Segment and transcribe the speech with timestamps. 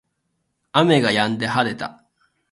[0.73, 2.03] 雨が止んで晴れた